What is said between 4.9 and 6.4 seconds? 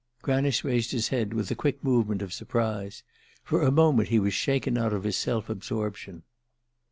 of his self absorption.